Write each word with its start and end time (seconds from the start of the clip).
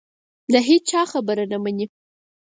د 0.51 0.53
هېچا 0.67 1.01
خبره 1.11 1.45
نه 1.51 1.57
مني 1.63 1.85